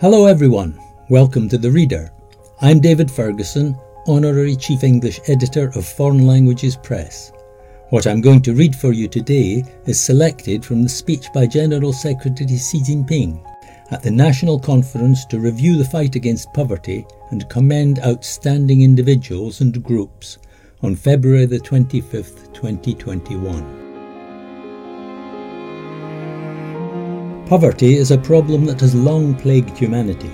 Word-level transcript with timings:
Hello, 0.00 0.24
everyone. 0.24 0.80
Welcome 1.10 1.46
to 1.50 1.58
The 1.58 1.70
Reader. 1.70 2.10
I'm 2.62 2.80
David 2.80 3.10
Ferguson, 3.10 3.78
Honorary 4.06 4.56
Chief 4.56 4.82
English 4.82 5.20
Editor 5.28 5.70
of 5.74 5.84
Foreign 5.86 6.26
Languages 6.26 6.74
Press. 6.74 7.32
What 7.90 8.06
I'm 8.06 8.22
going 8.22 8.40
to 8.44 8.54
read 8.54 8.74
for 8.74 8.92
you 8.92 9.08
today 9.08 9.62
is 9.84 10.02
selected 10.02 10.64
from 10.64 10.82
the 10.82 10.88
speech 10.88 11.26
by 11.34 11.46
General 11.46 11.92
Secretary 11.92 12.48
Xi 12.48 12.80
Jinping 12.80 13.44
at 13.90 14.02
the 14.02 14.10
National 14.10 14.58
Conference 14.58 15.26
to 15.26 15.38
review 15.38 15.76
the 15.76 15.84
fight 15.84 16.14
against 16.14 16.54
poverty 16.54 17.04
and 17.30 17.46
commend 17.50 17.98
outstanding 17.98 18.80
individuals 18.80 19.60
and 19.60 19.84
groups 19.84 20.38
on 20.80 20.96
February 20.96 21.44
the 21.44 21.58
25th, 21.58 22.54
2021. 22.54 23.79
Poverty 27.50 27.96
is 27.96 28.12
a 28.12 28.16
problem 28.16 28.64
that 28.66 28.80
has 28.80 28.94
long 28.94 29.34
plagued 29.34 29.76
humanity. 29.76 30.30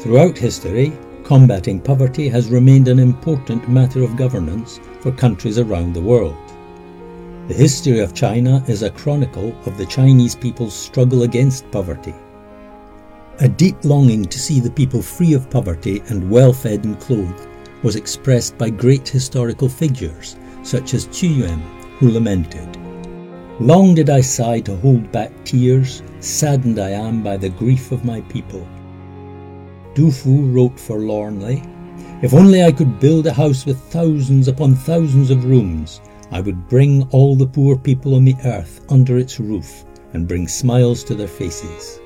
Throughout 0.00 0.36
history, 0.36 0.92
combating 1.24 1.80
poverty 1.80 2.28
has 2.28 2.50
remained 2.50 2.88
an 2.88 2.98
important 2.98 3.70
matter 3.70 4.02
of 4.02 4.18
governance 4.18 4.78
for 5.00 5.12
countries 5.12 5.58
around 5.58 5.94
the 5.94 6.02
world. 6.02 6.36
The 7.48 7.54
history 7.54 8.00
of 8.00 8.12
China 8.12 8.62
is 8.68 8.82
a 8.82 8.90
chronicle 8.90 9.56
of 9.64 9.78
the 9.78 9.86
Chinese 9.86 10.34
people's 10.34 10.74
struggle 10.74 11.22
against 11.22 11.70
poverty. 11.70 12.14
A 13.40 13.48
deep 13.48 13.82
longing 13.82 14.26
to 14.26 14.38
see 14.38 14.60
the 14.60 14.70
people 14.70 15.00
free 15.00 15.32
of 15.32 15.48
poverty 15.48 16.02
and 16.08 16.30
well 16.30 16.52
fed 16.52 16.84
and 16.84 17.00
clothed 17.00 17.48
was 17.82 17.96
expressed 17.96 18.58
by 18.58 18.68
great 18.68 19.08
historical 19.08 19.70
figures 19.70 20.36
such 20.62 20.92
as 20.92 21.06
Qu 21.06 21.28
Yuan, 21.28 21.62
who 21.98 22.10
lamented, 22.10 22.76
Long 23.58 23.94
did 23.94 24.10
I 24.10 24.20
sigh 24.20 24.60
to 24.60 24.76
hold 24.76 25.10
back 25.12 25.32
tears, 25.44 26.02
saddened 26.20 26.78
I 26.78 26.90
am 26.90 27.22
by 27.22 27.38
the 27.38 27.48
grief 27.48 27.90
of 27.90 28.04
my 28.04 28.20
people. 28.22 28.68
Du 29.94 30.10
Fu 30.10 30.42
wrote 30.42 30.78
forlornly, 30.78 31.62
If 32.20 32.34
only 32.34 32.62
I 32.62 32.70
could 32.70 33.00
build 33.00 33.26
a 33.26 33.32
house 33.32 33.64
with 33.64 33.80
thousands 33.80 34.46
upon 34.46 34.74
thousands 34.74 35.30
of 35.30 35.46
rooms, 35.46 36.02
I 36.30 36.42
would 36.42 36.68
bring 36.68 37.08
all 37.12 37.34
the 37.34 37.46
poor 37.46 37.78
people 37.78 38.14
on 38.14 38.26
the 38.26 38.36
earth 38.44 38.84
under 38.90 39.16
its 39.16 39.40
roof 39.40 39.86
and 40.12 40.28
bring 40.28 40.48
smiles 40.48 41.02
to 41.04 41.14
their 41.14 41.26
faces. 41.26 41.98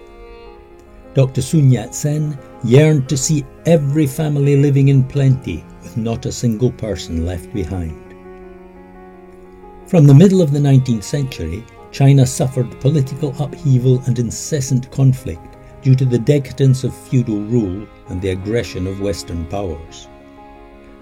Dr. 1.15 1.43
Sun 1.43 1.73
Yat 1.73 1.97
sen 1.97 2.39
yearned 2.63 3.09
to 3.09 3.17
see 3.17 3.45
every 3.67 4.07
family 4.07 4.57
living 4.57 4.87
in 4.87 5.03
plenty 5.03 5.65
with 5.83 5.97
not 5.97 6.27
a 6.27 6.33
single 6.33 6.71
person 6.71 7.27
left 7.27 7.53
behind. 7.53 8.10
From 9.91 10.07
the 10.07 10.15
middle 10.15 10.41
of 10.41 10.53
the 10.53 10.61
19th 10.61 11.03
century, 11.03 11.67
China 11.91 12.25
suffered 12.25 12.81
political 12.81 13.35
upheaval 13.43 14.01
and 14.07 14.21
incessant 14.21 14.89
conflict 14.93 15.57
due 15.83 15.97
to 15.97 16.05
the 16.05 16.17
decadence 16.17 16.85
of 16.85 16.97
feudal 16.97 17.41
rule 17.41 17.89
and 18.07 18.23
the 18.23 18.29
aggression 18.29 18.87
of 18.87 19.01
Western 19.01 19.47
powers. 19.47 20.07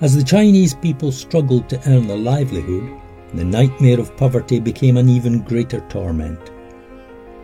As 0.01 0.17
the 0.17 0.25
Chinese 0.25 0.73
people 0.73 1.13
struggled 1.13 1.69
to 1.69 1.87
earn 1.87 2.09
a 2.09 2.15
livelihood, 2.15 2.99
the 3.35 3.45
nightmare 3.45 4.01
of 4.01 4.17
poverty 4.17 4.59
became 4.59 4.97
an 4.97 5.11
even 5.11 5.43
greater 5.43 5.81
torment. 5.91 6.51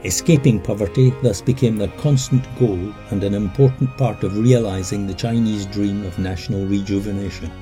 Escaping 0.02 0.62
poverty 0.62 1.12
thus 1.22 1.42
became 1.42 1.76
their 1.76 1.94
constant 1.98 2.42
goal 2.58 2.90
and 3.10 3.22
an 3.22 3.34
important 3.34 3.94
part 3.98 4.24
of 4.24 4.38
realizing 4.38 5.06
the 5.06 5.12
Chinese 5.12 5.66
dream 5.66 6.06
of 6.06 6.18
national 6.18 6.64
rejuvenation. 6.64 7.52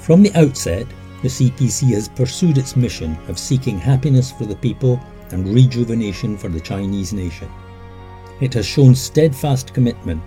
From 0.00 0.24
the 0.24 0.34
outset, 0.34 0.88
the 1.22 1.28
CPC 1.28 1.94
has 1.94 2.08
pursued 2.08 2.58
its 2.58 2.76
mission 2.76 3.16
of 3.28 3.38
seeking 3.38 3.78
happiness 3.78 4.32
for 4.32 4.44
the 4.44 4.56
people 4.56 5.00
and 5.30 5.54
rejuvenation 5.54 6.36
for 6.36 6.48
the 6.48 6.60
Chinese 6.60 7.12
nation. 7.12 7.48
It 8.40 8.52
has 8.54 8.66
shown 8.66 8.94
steadfast 8.94 9.72
commitment, 9.72 10.22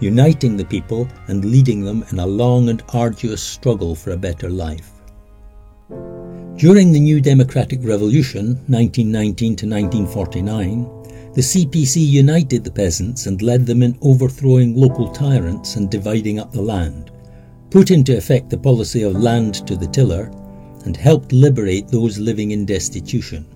uniting 0.00 0.56
the 0.56 0.64
people 0.64 1.08
and 1.28 1.44
leading 1.44 1.84
them 1.84 2.04
in 2.10 2.18
a 2.18 2.26
long 2.26 2.68
and 2.68 2.82
arduous 2.92 3.42
struggle 3.42 3.94
for 3.94 4.10
a 4.10 4.16
better 4.16 4.50
life. 4.50 4.90
During 6.56 6.92
the 6.92 7.00
New 7.00 7.20
Democratic 7.20 7.78
Revolution, 7.82 8.56
1919 8.66 9.56
to 9.56 9.66
1949, 9.66 11.00
the 11.32 11.40
CPC 11.40 12.04
united 12.04 12.64
the 12.64 12.72
peasants 12.72 13.26
and 13.26 13.40
led 13.40 13.64
them 13.64 13.82
in 13.82 13.96
overthrowing 14.02 14.74
local 14.74 15.10
tyrants 15.12 15.76
and 15.76 15.88
dividing 15.88 16.40
up 16.40 16.50
the 16.50 16.60
land, 16.60 17.12
put 17.70 17.92
into 17.92 18.16
effect 18.16 18.50
the 18.50 18.58
policy 18.58 19.02
of 19.02 19.14
land 19.14 19.66
to 19.66 19.76
the 19.76 19.86
tiller, 19.86 20.30
and 20.84 20.96
helped 20.96 21.32
liberate 21.32 21.88
those 21.88 22.18
living 22.18 22.50
in 22.50 22.64
destitution. 22.64 23.46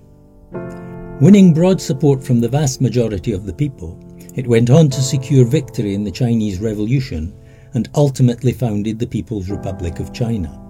Winning 1.21 1.55
broad 1.55 1.81
support 1.81 2.23
from 2.23 2.41
the 2.41 2.49
vast 2.49 2.81
majority 2.81 3.33
of 3.33 3.47
the 3.47 3.53
people, 3.53 3.99
it 4.35 4.47
went 4.47 4.69
on 4.69 4.91
to 4.91 5.01
secure 5.01 5.45
victory 5.45 5.95
in 5.95 6.05
the 6.05 6.11
Chinese 6.11 6.61
Revolution 6.61 7.33
and 7.75 7.89
ultimately 7.95 8.53
founded 8.53 8.99
the 8.99 9.07
People's 9.07 9.49
Republic 9.49 10.01
of 10.01 10.13
China. 10.13 10.61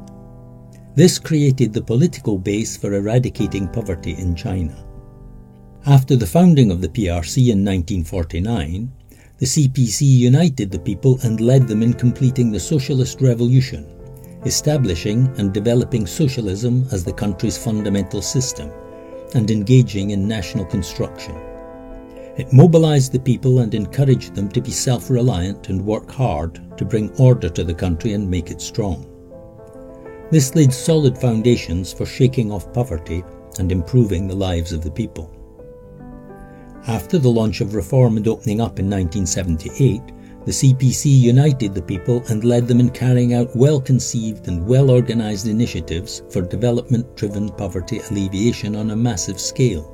This 0.94 1.19
created 1.19 1.72
the 1.72 1.82
political 1.82 2.38
base 2.38 2.76
for 2.76 2.94
eradicating 2.94 3.69
poverty 3.69 4.12
in 4.12 4.34
China. 4.34 4.86
After 5.86 6.15
the 6.15 6.26
founding 6.26 6.71
of 6.71 6.81
the 6.81 6.88
PRC 6.88 7.48
in 7.48 7.65
1949, 7.65 8.92
the 9.38 9.47
CPC 9.47 10.03
united 10.03 10.71
the 10.71 10.78
people 10.78 11.19
and 11.22 11.41
led 11.41 11.66
them 11.66 11.82
in 11.82 11.92
completing 11.92 12.53
the 12.53 12.60
Socialist 12.60 13.21
Revolution 13.21 13.86
establishing 14.44 15.32
and 15.38 15.53
developing 15.53 16.06
socialism 16.06 16.87
as 16.93 17.05
the 17.05 17.12
country's 17.12 17.56
fundamental 17.56 18.22
system, 18.22 18.71
and 19.34 19.50
engaging 19.50 20.10
in 20.10 20.28
national 20.28 20.65
construction. 20.65 21.34
It 22.37 22.53
mobilized 22.53 23.12
the 23.12 23.21
people 23.21 23.60
and 23.60 23.75
encouraged 23.75 24.34
them 24.34 24.49
to 24.50 24.60
be 24.60 24.71
self 24.71 25.09
reliant 25.09 25.69
and 25.69 25.84
work 25.84 26.10
hard 26.10 26.60
to 26.77 26.84
bring 26.84 27.15
order 27.16 27.49
to 27.49 27.65
the 27.65 27.75
country 27.75 28.12
and 28.12 28.28
make 28.28 28.50
it 28.50 28.60
strong. 28.60 29.06
This 30.31 30.54
laid 30.54 30.72
solid 30.72 31.16
foundations 31.16 31.93
for 31.93 32.06
shaking 32.06 32.50
off 32.50 32.72
poverty 32.72 33.22
and 33.59 33.71
improving 33.71 34.27
the 34.27 34.34
lives 34.34 34.72
of 34.72 34.83
the 34.83 34.91
people. 34.91 35.31
After 36.88 37.19
the 37.19 37.31
launch 37.31 37.60
of 37.60 37.75
reform 37.75 38.16
and 38.16 38.27
opening 38.27 38.60
up 38.60 38.78
in 38.78 38.91
1978, 38.91 40.03
the 40.44 40.53
CPC 40.53 41.06
united 41.06 41.75
the 41.75 41.81
people 41.81 42.22
and 42.28 42.44
led 42.44 42.69
them 42.69 42.78
in 42.78 42.91
carrying 42.91 43.32
out 43.32 43.55
well 43.56 43.81
conceived 43.81 44.47
and 44.47 44.66
well 44.66 44.91
organised 44.91 45.47
initiatives 45.47 46.22
for 46.31 46.43
development 46.43 47.16
driven 47.16 47.49
poverty 47.49 48.00
alleviation 48.10 48.77
on 48.77 48.91
a 48.91 48.97
massive 48.97 49.41
scale, 49.41 49.91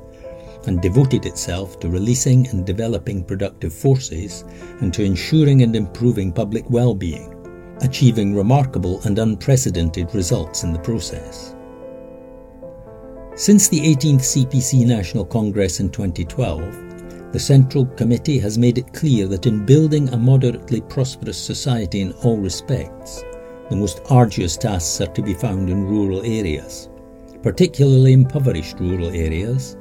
and 0.67 0.81
devoted 0.81 1.25
itself 1.25 1.79
to 1.79 1.89
releasing 1.89 2.47
and 2.47 2.65
developing 2.65 3.23
productive 3.23 3.73
forces 3.73 4.43
and 4.81 4.93
to 4.93 5.03
ensuring 5.03 5.61
and 5.61 5.73
improving 5.73 6.33
public 6.33 6.69
well 6.69 6.93
being, 6.93 7.33
achieving 7.81 8.35
remarkable 8.35 9.01
and 9.05 9.19
unprecedented 9.19 10.13
results 10.13 10.63
in 10.63 10.73
the 10.73 10.79
process. 10.79 11.55
Since 13.35 13.69
the 13.69 13.79
18th 13.79 14.21
CPC 14.21 14.85
National 14.85 15.23
Congress 15.23 15.79
in 15.79 15.89
2012, 15.89 16.90
the 17.31 17.39
Central 17.39 17.85
Committee 17.85 18.39
has 18.39 18.57
made 18.57 18.77
it 18.77 18.93
clear 18.93 19.25
that 19.27 19.45
in 19.45 19.65
building 19.65 20.09
a 20.09 20.17
moderately 20.17 20.81
prosperous 20.81 21.37
society 21.37 22.01
in 22.01 22.11
all 22.23 22.37
respects, 22.37 23.23
the 23.69 23.75
most 23.75 24.01
arduous 24.09 24.57
tasks 24.57 24.99
are 24.99 25.13
to 25.13 25.21
be 25.21 25.33
found 25.33 25.69
in 25.69 25.87
rural 25.87 26.21
areas, 26.23 26.89
particularly 27.41 28.11
impoverished 28.11 28.79
rural 28.79 29.09
areas, 29.09 29.77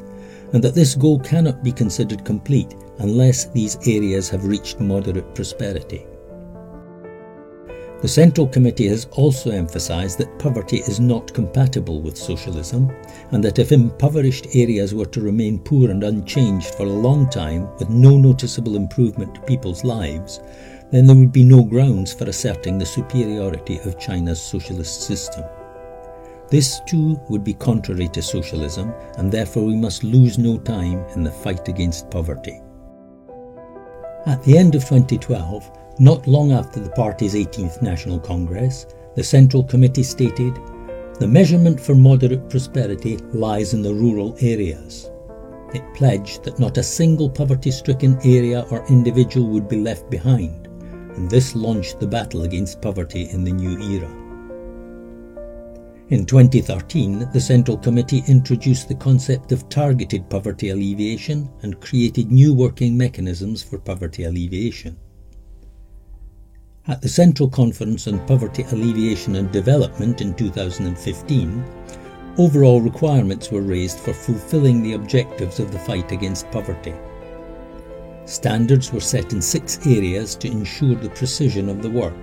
and 0.53 0.63
that 0.63 0.75
this 0.75 0.95
goal 0.95 1.19
cannot 1.19 1.65
be 1.65 1.73
considered 1.73 2.25
complete 2.25 2.75
unless 3.01 3.47
these 3.47 3.77
areas 3.89 4.29
have 4.29 4.45
reached 4.45 4.79
moderate 4.79 5.35
prosperity. 5.35 6.07
The 8.03 8.09
Central 8.09 8.47
Committee 8.47 8.89
has 8.89 9.05
also 9.11 9.51
emphasised 9.51 10.17
that 10.19 10.39
poverty 10.39 10.79
is 10.79 10.99
not 10.99 11.35
compatible 11.35 12.01
with 12.01 12.17
socialism, 12.17 12.91
and 13.31 13.45
that 13.45 13.59
if 13.59 13.73
impoverished 13.73 14.47
areas 14.55 14.95
were 14.95 15.05
to 15.07 15.21
remain 15.21 15.59
poor 15.59 15.91
and 15.91 16.03
unchanged 16.03 16.75
for 16.77 16.85
a 16.85 17.01
long 17.07 17.29
time 17.29 17.69
with 17.79 17.91
no 17.91 18.17
noticeable 18.17 18.77
improvement 18.77 19.35
to 19.35 19.43
people's 19.43 19.85
lives, 19.85 20.41
then 20.91 21.07
there 21.07 21.15
would 21.15 21.31
be 21.31 21.45
no 21.45 21.63
grounds 21.63 22.15
for 22.15 22.25
asserting 22.25 22.79
the 22.79 22.87
superiority 22.87 23.79
of 23.81 24.01
China's 24.01 24.41
socialist 24.41 25.03
system. 25.03 25.45
This 26.49 26.81
too 26.87 27.21
would 27.29 27.45
be 27.45 27.53
contrary 27.53 28.09
to 28.09 28.23
socialism, 28.23 28.95
and 29.19 29.31
therefore 29.31 29.67
we 29.67 29.77
must 29.77 30.05
lose 30.05 30.39
no 30.39 30.59
time 30.59 31.05
in 31.15 31.23
the 31.23 31.31
fight 31.31 31.69
against 31.69 32.11
poverty. 32.11 32.63
At 34.25 34.43
the 34.43 34.57
end 34.57 34.75
of 34.75 34.83
2012, 34.85 35.71
not 36.01 36.27
long 36.27 36.51
after 36.51 36.81
the 36.81 36.89
party's 36.91 37.35
18th 37.35 37.83
National 37.83 38.19
Congress, 38.19 38.87
the 39.17 39.23
Central 39.23 39.63
Committee 39.63 40.03
stated, 40.03 40.55
The 41.19 41.29
measurement 41.29 41.79
for 41.79 41.95
moderate 41.95 42.49
prosperity 42.49 43.19
lies 43.35 43.75
in 43.75 43.83
the 43.83 43.93
rural 43.93 44.35
areas. 44.41 45.11
It 45.75 45.85
pledged 45.95 46.43
that 46.45 46.59
not 46.59 46.79
a 46.79 46.83
single 46.83 47.29
poverty 47.29 47.71
stricken 47.71 48.19
area 48.25 48.65
or 48.71 48.89
individual 48.89 49.49
would 49.49 49.69
be 49.69 49.77
left 49.77 50.09
behind, 50.09 50.69
and 51.17 51.31
this 51.31 51.55
launched 51.55 52.01
the 52.01 52.07
battle 52.07 52.45
against 52.45 52.81
poverty 52.81 53.29
in 53.29 53.45
the 53.45 53.53
new 53.53 53.79
era. 53.79 54.11
In 56.09 56.25
2013, 56.25 57.29
the 57.31 57.41
Central 57.41 57.77
Committee 57.77 58.25
introduced 58.27 58.89
the 58.89 58.95
concept 58.95 59.53
of 59.53 59.69
targeted 59.69 60.31
poverty 60.31 60.71
alleviation 60.71 61.51
and 61.61 61.79
created 61.79 62.33
new 62.33 62.55
working 62.55 62.97
mechanisms 62.97 63.63
for 63.63 63.79
poverty 63.79 64.25
alleviation. 64.25 64.97
At 66.89 67.03
the 67.03 67.11
Central 67.11 67.47
Conference 67.47 68.09
on 68.09 68.27
Poverty 68.27 68.65
Alleviation 68.73 69.37
and 69.37 69.53
Development 69.53 70.19
in 70.23 70.33
2015, 70.33 71.65
overall 72.39 72.81
requirements 72.81 73.51
were 73.51 73.61
raised 73.61 73.99
for 73.99 74.15
fulfilling 74.15 74.83
the 74.83 74.95
objectives 74.95 75.61
of 75.61 75.73
the 75.73 75.79
fight 75.79 76.11
against 76.11 76.51
poverty. 76.51 76.95
Standards 78.25 78.95
were 78.95 79.01
set 79.01 79.35
in 79.35 79.43
six 79.43 79.87
areas 79.87 80.35
to 80.37 80.51
ensure 80.51 80.95
the 80.95 81.11
precision 81.11 81.69
of 81.69 81.83
the 81.83 81.91
work 81.91 82.15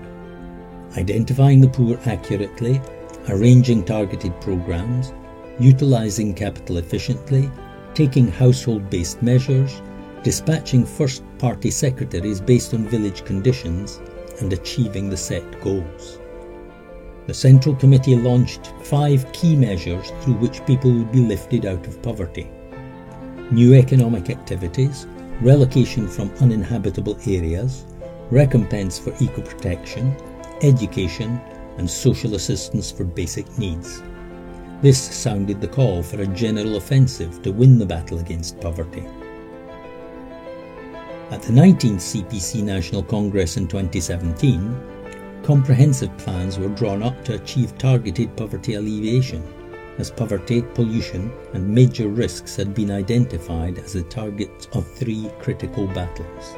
identifying 0.96 1.62
the 1.62 1.68
poor 1.68 2.00
accurately, 2.06 2.82
arranging 3.30 3.86
targeted 3.86 4.34
programs, 4.42 5.14
utilising 5.60 6.34
capital 6.34 6.78
efficiently, 6.78 7.52
taking 7.94 8.28
household 8.28 8.90
based 8.90 9.22
measures, 9.22 9.84
dispatching 10.24 10.84
first 10.84 11.24
party 11.38 11.70
secretaries 11.70 12.42
based 12.42 12.74
on 12.74 12.88
village 12.88 13.24
conditions, 13.24 14.00
and 14.40 14.54
achieving 14.54 15.10
the 15.10 15.18
set 15.18 15.62
goals. 15.62 16.20
The 17.28 17.34
Central 17.34 17.76
Committee 17.76 18.16
launched 18.16 18.74
five 18.84 19.30
key 19.34 19.56
measures 19.56 20.12
through 20.22 20.36
which 20.36 20.66
people 20.66 20.92
would 20.92 21.12
be 21.12 21.20
lifted 21.20 21.66
out 21.66 21.86
of 21.86 22.02
poverty. 22.02 22.50
New 23.52 23.74
economic 23.74 24.30
activities, 24.30 25.08
relocation 25.42 26.08
from 26.08 26.32
uninhabitable 26.40 27.18
areas, 27.28 27.86
recompense 28.32 28.98
for 28.98 29.14
eco-protection, 29.20 30.16
education 30.62 31.40
and 31.78 31.90
social 31.90 32.36
assistance 32.36 32.92
for 32.92 33.04
basic 33.04 33.46
needs. 33.58 34.02
This 34.82 35.00
sounded 35.00 35.60
the 35.60 35.68
call 35.68 36.04
for 36.04 36.22
a 36.22 36.28
general 36.28 36.78
offensive 36.78 37.42
to 37.42 37.52
win 37.52 37.78
the 37.78 37.86
battle 37.86 38.20
against 38.20 38.60
poverty. 38.60 39.06
At 41.30 41.42
the 41.42 41.52
19th 41.52 42.24
CPC 42.24 42.64
National 42.64 43.04
Congress 43.04 43.58
in 43.58 43.68
2017, 43.68 45.42
comprehensive 45.44 46.18
plans 46.18 46.58
were 46.58 46.70
drawn 46.70 47.04
up 47.04 47.26
to 47.26 47.36
achieve 47.36 47.78
targeted 47.78 48.34
poverty 48.38 48.76
alleviation, 48.76 49.44
as 49.98 50.10
poverty, 50.10 50.62
pollution, 50.62 51.30
and 51.54 51.68
major 51.68 52.08
risks 52.08 52.56
had 52.56 52.74
been 52.74 52.92
identified 52.92 53.78
as 53.78 53.92
the 53.92 54.04
targets 54.04 54.70
of 54.72 54.90
three 54.90 55.30
critical 55.40 55.86
battles. 55.88 56.56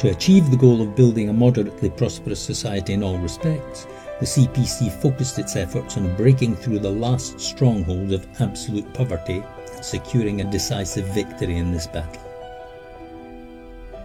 To 0.00 0.10
achieve 0.10 0.50
the 0.50 0.58
goal 0.58 0.82
of 0.82 0.94
building 0.94 1.30
a 1.30 1.32
moderately 1.32 1.88
prosperous 1.88 2.40
society 2.40 2.92
in 2.92 3.02
all 3.02 3.16
respects, 3.16 3.86
the 4.20 4.26
CPC 4.26 5.00
focused 5.00 5.38
its 5.38 5.56
efforts 5.56 5.96
on 5.96 6.14
breaking 6.16 6.54
through 6.56 6.80
the 6.80 6.90
last 6.90 7.40
stronghold 7.40 8.12
of 8.12 8.26
absolute 8.42 8.92
poverty 8.92 9.42
and 9.74 9.82
securing 9.82 10.42
a 10.42 10.50
decisive 10.50 11.06
victory 11.14 11.56
in 11.56 11.72
this 11.72 11.86
battle. 11.86 12.31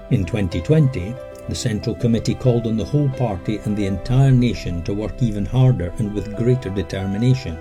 In 0.10 0.24
2020, 0.24 1.14
the 1.50 1.56
Central 1.56 1.94
Committee 1.94 2.34
called 2.34 2.66
on 2.66 2.78
the 2.78 2.86
whole 2.86 3.10
party 3.10 3.58
and 3.66 3.76
the 3.76 3.88
entire 3.88 4.32
nation 4.32 4.82
to 4.84 4.94
work 4.94 5.22
even 5.22 5.46
harder 5.46 5.94
and 5.98 6.14
with 6.14 6.38
greater 6.38 6.70
determination 6.70 7.58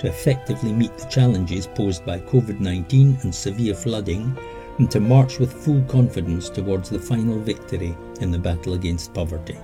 to 0.00 0.08
effectively 0.08 0.72
meet 0.72 0.98
the 0.98 1.06
challenges 1.06 1.68
posed 1.68 2.04
by 2.04 2.18
COVID 2.18 2.58
19 2.58 3.18
and 3.22 3.32
severe 3.32 3.76
flooding 3.76 4.36
and 4.78 4.90
to 4.90 4.98
march 4.98 5.38
with 5.38 5.52
full 5.52 5.82
confidence 5.82 6.48
towards 6.48 6.90
the 6.90 6.98
final 6.98 7.38
victory 7.38 7.96
in 8.20 8.32
the 8.32 8.40
battle 8.40 8.72
against 8.74 9.14
poverty. 9.14 9.56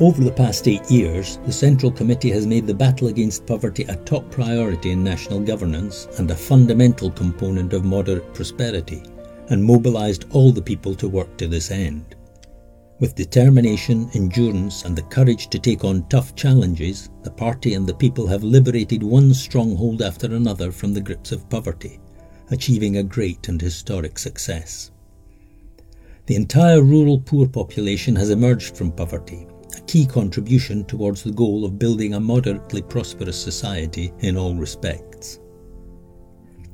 Over 0.00 0.24
the 0.24 0.32
past 0.32 0.66
eight 0.66 0.90
years, 0.90 1.36
the 1.44 1.52
Central 1.52 1.92
Committee 1.92 2.30
has 2.30 2.46
made 2.46 2.66
the 2.66 2.72
battle 2.72 3.08
against 3.08 3.46
poverty 3.46 3.82
a 3.84 3.96
top 3.96 4.30
priority 4.30 4.92
in 4.92 5.04
national 5.04 5.40
governance 5.40 6.08
and 6.18 6.30
a 6.30 6.34
fundamental 6.34 7.10
component 7.10 7.74
of 7.74 7.84
moderate 7.84 8.32
prosperity 8.32 9.02
and 9.50 9.64
mobilised 9.64 10.26
all 10.30 10.52
the 10.52 10.62
people 10.62 10.94
to 10.94 11.08
work 11.08 11.36
to 11.36 11.48
this 11.48 11.70
end. 11.70 12.16
With 12.98 13.14
determination, 13.14 14.08
endurance, 14.14 14.84
and 14.84 14.96
the 14.96 15.02
courage 15.02 15.48
to 15.48 15.58
take 15.58 15.84
on 15.84 16.08
tough 16.08 16.34
challenges, 16.34 17.10
the 17.22 17.30
party 17.30 17.74
and 17.74 17.86
the 17.86 17.94
people 17.94 18.26
have 18.26 18.42
liberated 18.42 19.02
one 19.02 19.34
stronghold 19.34 20.00
after 20.00 20.34
another 20.34 20.72
from 20.72 20.94
the 20.94 21.00
grips 21.02 21.30
of 21.30 21.48
poverty, 21.50 22.00
achieving 22.50 22.96
a 22.96 23.02
great 23.02 23.48
and 23.48 23.60
historic 23.60 24.18
success. 24.18 24.90
The 26.24 26.36
entire 26.36 26.82
rural 26.82 27.20
poor 27.20 27.46
population 27.46 28.16
has 28.16 28.30
emerged 28.30 28.76
from 28.76 28.90
poverty, 28.90 29.46
a 29.76 29.80
key 29.82 30.06
contribution 30.06 30.84
towards 30.84 31.22
the 31.22 31.32
goal 31.32 31.64
of 31.64 31.78
building 31.78 32.14
a 32.14 32.20
moderately 32.20 32.82
prosperous 32.82 33.40
society 33.40 34.12
in 34.20 34.36
all 34.36 34.54
respects. 34.54 35.15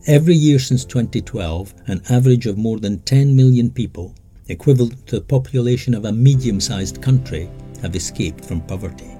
Every 0.08 0.34
year 0.34 0.58
since 0.58 0.84
2012, 0.84 1.74
an 1.86 2.02
average 2.10 2.46
of 2.46 2.58
more 2.58 2.80
than 2.80 2.98
10 3.02 3.36
million 3.36 3.70
people, 3.70 4.16
equivalent 4.48 5.06
to 5.06 5.20
the 5.20 5.24
population 5.24 5.94
of 5.94 6.04
a 6.04 6.10
medium 6.10 6.58
sized 6.58 7.00
country, 7.00 7.48
have 7.82 7.94
escaped 7.94 8.44
from 8.44 8.62
poverty. 8.62 9.16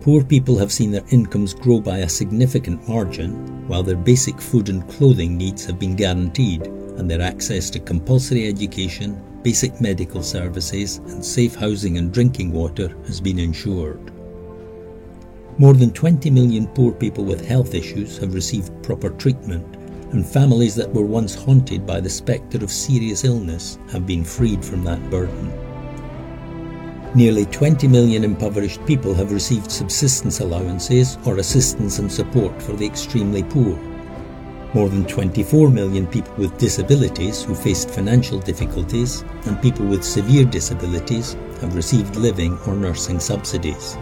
Poor 0.00 0.24
people 0.24 0.58
have 0.58 0.72
seen 0.72 0.90
their 0.90 1.06
incomes 1.10 1.54
grow 1.54 1.78
by 1.80 1.98
a 1.98 2.08
significant 2.08 2.88
margin, 2.88 3.68
while 3.68 3.84
their 3.84 3.94
basic 3.94 4.40
food 4.40 4.68
and 4.68 4.88
clothing 4.88 5.36
needs 5.36 5.64
have 5.64 5.78
been 5.78 5.94
guaranteed 5.94 6.66
and 6.66 7.08
their 7.08 7.22
access 7.22 7.70
to 7.70 7.78
compulsory 7.78 8.48
education, 8.48 9.22
basic 9.44 9.80
medical 9.80 10.24
services, 10.24 10.96
and 11.06 11.24
safe 11.24 11.54
housing 11.54 11.98
and 11.98 12.12
drinking 12.12 12.50
water 12.50 12.88
has 13.06 13.20
been 13.20 13.38
ensured. 13.38 14.11
More 15.58 15.74
than 15.74 15.92
20 15.92 16.30
million 16.30 16.66
poor 16.66 16.92
people 16.92 17.24
with 17.24 17.46
health 17.46 17.74
issues 17.74 18.16
have 18.18 18.34
received 18.34 18.82
proper 18.82 19.10
treatment, 19.10 19.76
and 20.12 20.26
families 20.26 20.74
that 20.76 20.92
were 20.92 21.04
once 21.04 21.34
haunted 21.34 21.86
by 21.86 22.00
the 22.00 22.08
spectre 22.08 22.64
of 22.64 22.70
serious 22.70 23.24
illness 23.24 23.78
have 23.90 24.06
been 24.06 24.24
freed 24.24 24.64
from 24.64 24.82
that 24.84 25.10
burden. 25.10 25.52
Nearly 27.14 27.44
20 27.44 27.86
million 27.88 28.24
impoverished 28.24 28.84
people 28.86 29.12
have 29.12 29.30
received 29.30 29.70
subsistence 29.70 30.40
allowances 30.40 31.18
or 31.26 31.36
assistance 31.36 31.98
and 31.98 32.10
support 32.10 32.60
for 32.62 32.72
the 32.72 32.86
extremely 32.86 33.42
poor. 33.42 33.76
More 34.72 34.88
than 34.88 35.04
24 35.04 35.68
million 35.68 36.06
people 36.06 36.32
with 36.38 36.56
disabilities 36.56 37.42
who 37.42 37.54
faced 37.54 37.90
financial 37.90 38.38
difficulties 38.38 39.22
and 39.44 39.60
people 39.60 39.84
with 39.84 40.02
severe 40.02 40.46
disabilities 40.46 41.34
have 41.60 41.76
received 41.76 42.16
living 42.16 42.58
or 42.66 42.74
nursing 42.74 43.20
subsidies. 43.20 43.98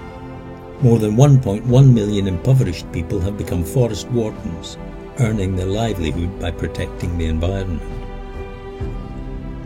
More 0.82 0.99
than 0.99 1.15
1.1 1.15 1.93
million 1.93 2.27
impoverished 2.27 2.91
people 2.91 3.21
have 3.21 3.37
become 3.37 3.65
forest 3.65 4.09
wardens, 4.09 4.79
earning 5.19 5.55
their 5.55 5.67
livelihood 5.67 6.41
by 6.41 6.53
protecting 6.53 7.19
the 7.19 7.26
environment. 7.26 7.83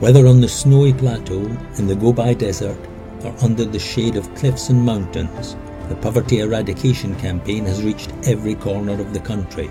Whether 0.01 0.27
on 0.27 0.41
the 0.41 0.49
snowy 0.49 0.93
plateau, 0.93 1.45
in 1.79 1.87
the 1.87 1.95
Gobi 1.95 2.35
Desert, 2.35 2.79
or 3.23 3.33
under 3.43 3.65
the 3.65 3.79
shade 3.79 4.17
of 4.17 4.35
cliffs 4.35 4.71
and 4.71 4.85
mountains, 4.85 5.57
the 5.89 5.95
poverty 5.95 6.41
eradication 6.41 7.15
campaign 7.21 7.65
has 7.65 7.85
reached 7.85 8.13
every 8.25 8.57
corner 8.57 9.01
of 9.01 9.13
the 9.13 9.21
country, 9.21 9.71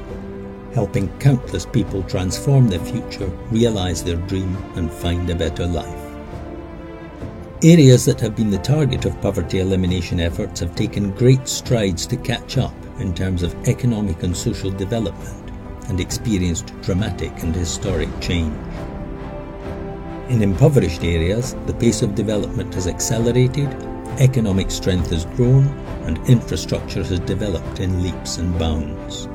helping 0.74 1.10
countless 1.20 1.66
people 1.66 2.04
transform 2.04 2.70
their 2.70 2.80
future, 2.80 3.28
realise 3.52 4.02
their 4.02 4.16
dream, 4.28 4.56
and 4.76 4.90
find 4.90 5.30
a 5.30 5.36
better 5.36 5.66
life. 5.66 6.03
Areas 7.66 8.04
that 8.04 8.20
have 8.20 8.36
been 8.36 8.50
the 8.50 8.58
target 8.58 9.06
of 9.06 9.22
poverty 9.22 9.62
elimination 9.62 10.20
efforts 10.20 10.60
have 10.60 10.76
taken 10.76 11.12
great 11.12 11.48
strides 11.48 12.06
to 12.08 12.18
catch 12.18 12.58
up 12.58 12.74
in 13.00 13.14
terms 13.14 13.42
of 13.42 13.56
economic 13.70 14.22
and 14.24 14.36
social 14.36 14.70
development 14.70 15.50
and 15.88 16.02
experienced 16.02 16.74
dramatic 16.82 17.32
and 17.42 17.56
historic 17.56 18.10
change. 18.20 18.54
In 20.28 20.44
impoverished 20.44 21.06
areas, 21.06 21.56
the 21.66 21.74
pace 21.76 22.02
of 22.02 22.16
development 22.16 22.74
has 22.74 22.86
accelerated, 22.86 23.70
economic 24.20 24.70
strength 24.70 25.12
has 25.12 25.24
grown, 25.24 25.68
and 26.04 26.18
infrastructure 26.28 27.02
has 27.02 27.22
developed 27.22 27.80
in 27.80 28.04
leaps 28.04 28.40
and 28.40 28.60
bounds. 28.60 29.30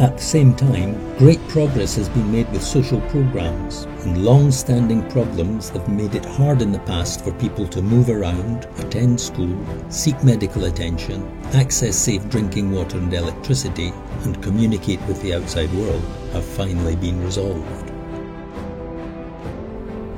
At 0.00 0.16
the 0.16 0.22
same 0.22 0.54
time, 0.54 0.94
great 1.18 1.46
progress 1.48 1.94
has 1.96 2.08
been 2.08 2.32
made 2.32 2.50
with 2.52 2.62
social 2.62 3.02
programs, 3.10 3.82
and 4.00 4.24
long 4.24 4.50
standing 4.50 5.06
problems 5.10 5.68
that 5.70 5.80
have 5.80 5.90
made 5.90 6.14
it 6.14 6.24
hard 6.24 6.62
in 6.62 6.72
the 6.72 6.78
past 6.78 7.22
for 7.22 7.32
people 7.32 7.68
to 7.68 7.82
move 7.82 8.08
around, 8.08 8.66
attend 8.78 9.20
school, 9.20 9.54
seek 9.90 10.24
medical 10.24 10.64
attention, 10.64 11.20
access 11.52 11.96
safe 11.96 12.26
drinking 12.30 12.72
water 12.72 12.96
and 12.96 13.12
electricity, 13.12 13.92
and 14.22 14.42
communicate 14.42 15.02
with 15.02 15.20
the 15.20 15.34
outside 15.34 15.70
world 15.74 16.02
have 16.32 16.46
finally 16.46 16.96
been 16.96 17.22
resolved. 17.22 17.92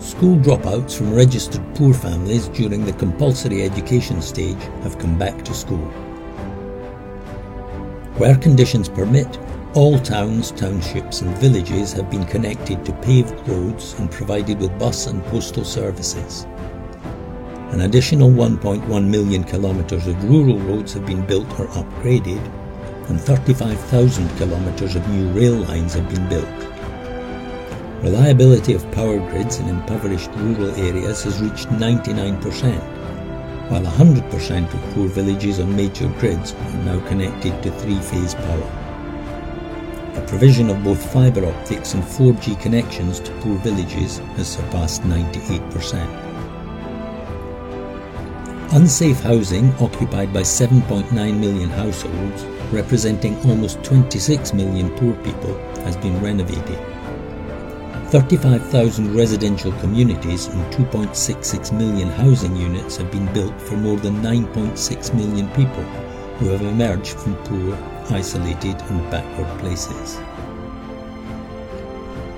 School 0.00 0.36
dropouts 0.36 0.96
from 0.96 1.12
registered 1.12 1.74
poor 1.74 1.92
families 1.92 2.46
during 2.46 2.84
the 2.84 2.92
compulsory 2.92 3.64
education 3.64 4.22
stage 4.22 4.62
have 4.84 5.00
come 5.00 5.18
back 5.18 5.44
to 5.44 5.52
school. 5.52 5.88
Where 8.18 8.36
conditions 8.36 8.88
permit, 8.88 9.40
all 9.74 9.98
towns, 9.98 10.50
townships 10.50 11.22
and 11.22 11.38
villages 11.38 11.94
have 11.94 12.10
been 12.10 12.26
connected 12.26 12.84
to 12.84 12.92
paved 12.94 13.32
roads 13.48 13.94
and 13.94 14.10
provided 14.10 14.60
with 14.60 14.78
bus 14.78 15.06
and 15.06 15.24
postal 15.24 15.64
services. 15.64 16.44
An 17.70 17.80
additional 17.80 18.30
1.1 18.30 19.08
million 19.08 19.42
kilometres 19.42 20.06
of 20.06 20.24
rural 20.24 20.58
roads 20.58 20.92
have 20.92 21.06
been 21.06 21.24
built 21.24 21.48
or 21.58 21.68
upgraded, 21.68 22.38
and 23.08 23.18
35,000 23.18 24.28
kilometres 24.36 24.94
of 24.94 25.08
new 25.08 25.30
rail 25.30 25.54
lines 25.54 25.94
have 25.94 26.06
been 26.10 26.28
built. 26.28 26.46
Reliability 28.02 28.74
of 28.74 28.90
power 28.92 29.18
grids 29.30 29.58
in 29.58 29.70
impoverished 29.70 30.30
rural 30.34 30.74
areas 30.74 31.22
has 31.22 31.40
reached 31.40 31.68
99%, 31.68 33.70
while 33.70 33.82
100% 33.82 34.74
of 34.74 34.94
poor 34.94 35.08
villages 35.08 35.60
on 35.60 35.74
major 35.74 36.08
grids 36.20 36.52
are 36.52 36.84
now 36.84 37.00
connected 37.08 37.62
to 37.62 37.70
three-phase 37.70 38.34
power. 38.34 38.81
The 40.14 40.20
provision 40.28 40.68
of 40.68 40.84
both 40.84 41.12
fibre 41.12 41.46
optics 41.46 41.94
and 41.94 42.02
4G 42.02 42.60
connections 42.60 43.18
to 43.20 43.32
poor 43.40 43.56
villages 43.58 44.18
has 44.36 44.48
surpassed 44.48 45.02
98%. 45.02 46.32
Unsafe 48.74 49.20
housing 49.20 49.72
occupied 49.80 50.32
by 50.32 50.40
7.9 50.40 51.12
million 51.12 51.70
households, 51.70 52.44
representing 52.72 53.36
almost 53.48 53.82
26 53.84 54.54
million 54.54 54.90
poor 54.96 55.14
people, 55.24 55.54
has 55.84 55.96
been 55.96 56.18
renovated. 56.22 56.78
35,000 58.12 59.14
residential 59.14 59.72
communities 59.72 60.46
and 60.46 60.62
2.66 60.74 61.72
million 61.72 62.08
housing 62.08 62.54
units 62.54 62.98
have 62.98 63.10
been 63.10 63.32
built 63.32 63.58
for 63.60 63.76
more 63.76 63.96
than 63.96 64.16
9.6 64.16 65.14
million 65.14 65.48
people 65.52 65.82
who 66.38 66.48
have 66.48 66.60
emerged 66.60 67.18
from 67.18 67.34
poor, 67.44 67.74
isolated 68.10 68.80
and 68.82 69.10
backward 69.10 69.58
places. 69.60 70.18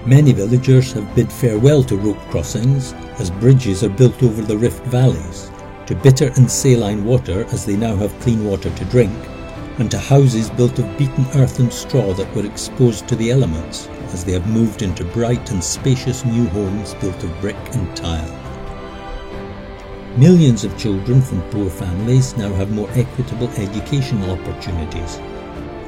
Many 0.06 0.33
villagers 0.33 0.92
have 0.92 1.14
bid 1.14 1.33
farewell 1.33 1.83
to 1.85 1.97
rope 1.97 2.21
crossings 2.30 2.92
as 3.18 3.30
bridges 3.30 3.83
are 3.83 3.88
built 3.88 4.23
over 4.23 4.42
the 4.42 4.59
rift 4.59 4.85
valleys 4.87 5.50
to 5.87 5.94
bitter 5.94 6.30
and 6.37 6.50
saline 6.50 7.04
water 7.04 7.44
as 7.52 7.64
they 7.64 7.76
now 7.76 7.94
have 7.97 8.18
clean 8.21 8.44
water 8.44 8.71
to 8.71 8.85
drink, 8.87 9.12
and 9.78 9.90
to 9.90 9.99
houses 9.99 10.50
built 10.50 10.78
of 10.78 10.99
beaten 10.99 11.26
earth 11.35 11.59
and 11.59 11.73
straw 11.73 12.14
that 12.14 12.35
were 12.35 12.47
exposed 12.47 13.06
to 13.09 13.16
the 13.16 13.30
elements 13.30 13.88
as 14.12 14.25
they 14.25 14.33
have 14.33 14.47
moved 14.47 14.83
into 14.83 15.04
bright 15.04 15.50
and 15.50 15.62
spacious 15.62 16.25
new 16.25 16.47
homes 16.49 16.94
built 16.94 17.23
of 17.23 17.40
brick 17.40 17.56
and 17.73 17.97
tile. 17.97 18.40
Millions 20.16 20.64
of 20.64 20.78
children 20.78 21.21
from 21.21 21.42
poor 21.50 21.68
families 21.68 22.37
now 22.37 22.52
have 22.54 22.71
more 22.71 22.88
equitable 22.92 23.49
educational 23.50 24.30
opportunities 24.30 25.18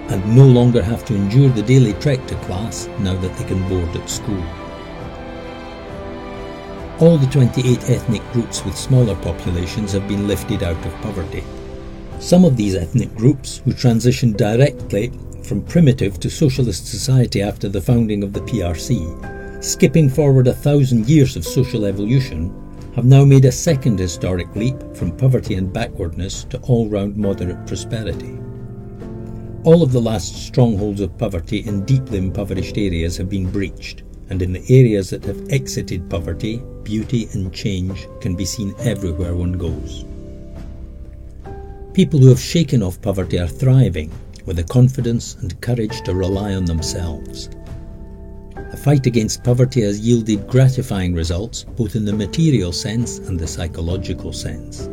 and 0.08 0.36
no 0.36 0.44
longer 0.46 0.82
have 0.82 1.04
to 1.04 1.14
endure 1.14 1.48
the 1.50 1.62
daily 1.62 1.92
trek 1.94 2.24
to 2.26 2.34
class 2.46 2.88
now 3.00 3.14
that 3.20 3.36
they 3.36 3.44
can 3.44 3.68
board 3.68 3.96
at 3.96 4.08
school. 4.08 4.42
All 6.98 7.18
the 7.18 7.26
28 7.26 7.90
ethnic 7.90 8.22
groups 8.32 8.64
with 8.64 8.76
smaller 8.76 9.16
populations 9.16 9.92
have 9.92 10.08
been 10.08 10.26
lifted 10.26 10.62
out 10.62 10.86
of 10.86 10.94
poverty. 11.02 11.44
Some 12.20 12.44
of 12.44 12.56
these 12.56 12.74
ethnic 12.74 13.14
groups, 13.14 13.58
who 13.58 13.72
transitioned 13.72 14.38
directly 14.38 15.12
from 15.44 15.62
primitive 15.62 16.18
to 16.20 16.30
socialist 16.30 16.86
society 16.86 17.42
after 17.42 17.68
the 17.68 17.82
founding 17.82 18.22
of 18.22 18.32
the 18.32 18.40
PRC, 18.40 19.62
skipping 19.62 20.08
forward 20.08 20.46
a 20.46 20.54
thousand 20.54 21.08
years 21.08 21.36
of 21.36 21.44
social 21.44 21.84
evolution, 21.84 22.50
have 22.94 23.04
now 23.04 23.24
made 23.26 23.44
a 23.44 23.52
second 23.52 23.98
historic 23.98 24.54
leap 24.56 24.76
from 24.96 25.14
poverty 25.14 25.56
and 25.56 25.70
backwardness 25.70 26.44
to 26.44 26.58
all 26.60 26.88
round 26.88 27.14
moderate 27.14 27.66
prosperity. 27.66 28.38
All 29.66 29.82
of 29.82 29.90
the 29.90 30.00
last 30.00 30.46
strongholds 30.46 31.00
of 31.00 31.18
poverty 31.18 31.66
in 31.66 31.84
deeply 31.84 32.18
impoverished 32.18 32.78
areas 32.78 33.16
have 33.16 33.28
been 33.28 33.50
breached, 33.50 34.04
and 34.30 34.40
in 34.40 34.52
the 34.52 34.64
areas 34.68 35.10
that 35.10 35.24
have 35.24 35.50
exited 35.50 36.08
poverty, 36.08 36.62
beauty 36.84 37.28
and 37.32 37.52
change 37.52 38.06
can 38.20 38.36
be 38.36 38.44
seen 38.44 38.76
everywhere 38.78 39.34
one 39.34 39.54
goes. 39.54 40.04
People 41.94 42.20
who 42.20 42.28
have 42.28 42.38
shaken 42.38 42.80
off 42.80 43.02
poverty 43.02 43.40
are 43.40 43.48
thriving 43.48 44.12
with 44.44 44.54
the 44.54 44.62
confidence 44.62 45.34
and 45.40 45.60
courage 45.60 46.00
to 46.02 46.14
rely 46.14 46.54
on 46.54 46.64
themselves. 46.64 47.50
The 48.70 48.76
fight 48.76 49.06
against 49.06 49.42
poverty 49.42 49.80
has 49.80 49.98
yielded 49.98 50.46
gratifying 50.46 51.12
results 51.12 51.64
both 51.64 51.96
in 51.96 52.04
the 52.04 52.12
material 52.12 52.70
sense 52.70 53.18
and 53.18 53.36
the 53.36 53.48
psychological 53.48 54.32
sense. 54.32 54.88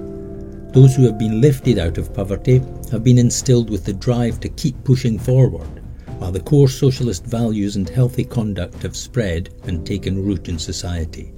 Those 0.74 0.96
who 0.96 1.04
have 1.04 1.20
been 1.20 1.40
lifted 1.40 1.78
out 1.78 2.00
of 2.00 2.16
poverty 2.16 2.60
have 2.92 3.04
been 3.04 3.20
instilled 3.20 3.70
with 3.70 3.86
the 3.86 3.94
drive 3.94 4.40
to 4.40 4.50
keep 4.50 4.84
pushing 4.84 5.20
forward 5.20 5.84
while 6.18 6.32
the 6.32 6.40
core 6.40 6.68
socialist 6.68 7.26
values 7.28 7.76
and 7.76 7.88
healthy 7.88 8.24
conduct 8.24 8.82
have 8.82 8.96
spread 8.96 9.54
and 9.66 9.86
taken 9.86 10.26
root 10.26 10.50
in 10.50 10.58
society. 10.58 11.32